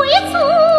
[0.00, 0.69] 为祖。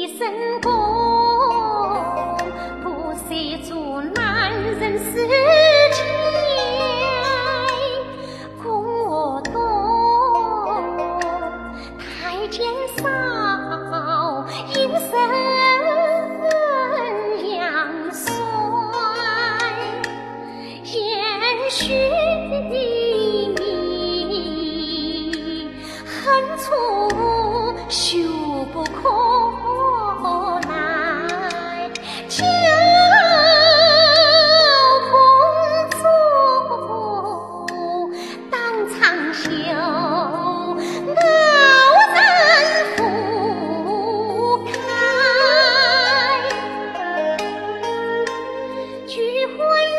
[0.00, 0.26] 一生
[0.62, 0.72] 功
[2.82, 5.36] 不随做男人，世间
[8.62, 10.82] 苦多。
[11.98, 12.64] 太监
[12.96, 13.04] 少，
[14.74, 15.12] 阴盛
[17.56, 18.32] 阳样衰，
[20.82, 20.98] 验
[21.68, 22.08] 血
[22.48, 22.74] 的秘
[23.58, 23.60] 密。
[49.46, 49.89] Khối